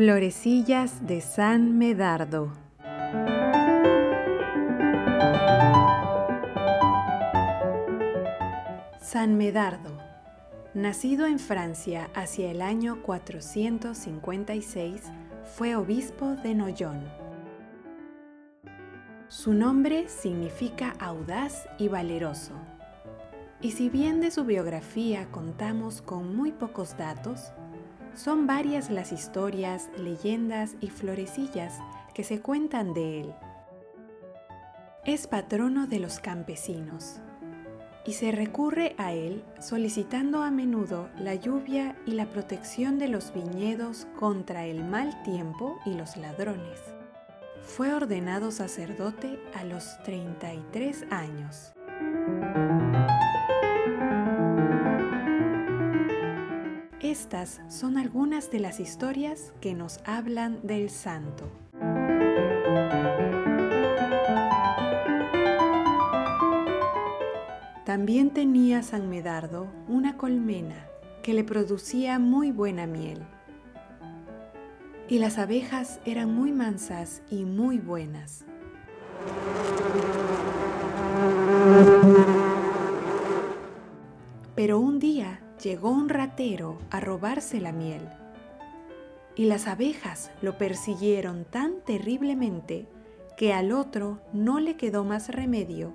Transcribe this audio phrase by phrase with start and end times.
[0.00, 2.54] Florecillas de San Medardo.
[8.98, 9.98] San Medardo,
[10.72, 15.02] nacido en Francia hacia el año 456,
[15.54, 17.04] fue obispo de Noyon.
[19.28, 22.54] Su nombre significa audaz y valeroso.
[23.60, 27.52] Y si bien de su biografía contamos con muy pocos datos,
[28.14, 31.78] son varias las historias, leyendas y florecillas
[32.14, 33.34] que se cuentan de él.
[35.04, 37.20] Es patrono de los campesinos
[38.04, 43.32] y se recurre a él solicitando a menudo la lluvia y la protección de los
[43.32, 46.80] viñedos contra el mal tiempo y los ladrones.
[47.62, 51.72] Fue ordenado sacerdote a los 33 años.
[57.10, 61.50] Estas son algunas de las historias que nos hablan del santo.
[67.84, 70.86] También tenía San Medardo una colmena
[71.24, 73.18] que le producía muy buena miel.
[75.08, 78.44] Y las abejas eran muy mansas y muy buenas.
[84.54, 85.19] Pero un día
[85.62, 88.08] llegó un ratero a robarse la miel.
[89.36, 92.86] Y las abejas lo persiguieron tan terriblemente
[93.36, 95.94] que al otro no le quedó más remedio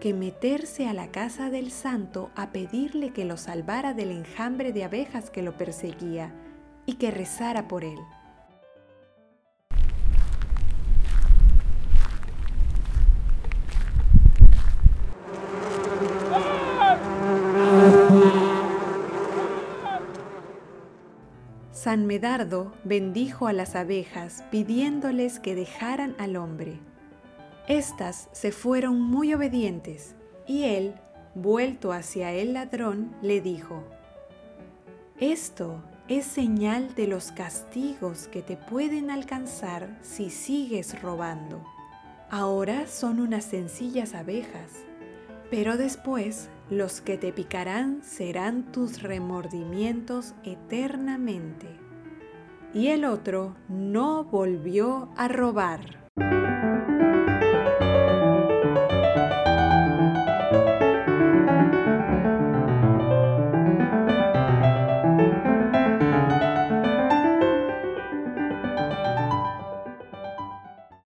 [0.00, 4.84] que meterse a la casa del santo a pedirle que lo salvara del enjambre de
[4.84, 6.34] abejas que lo perseguía
[6.84, 7.98] y que rezara por él.
[21.84, 26.80] San Medardo bendijo a las abejas pidiéndoles que dejaran al hombre.
[27.68, 30.14] Estas se fueron muy obedientes
[30.46, 30.94] y él,
[31.34, 33.84] vuelto hacia el ladrón, le dijo,
[35.20, 41.62] Esto es señal de los castigos que te pueden alcanzar si sigues robando.
[42.30, 44.70] Ahora son unas sencillas abejas,
[45.54, 51.68] pero después los que te picarán serán tus remordimientos eternamente.
[52.74, 56.03] Y el otro no volvió a robar.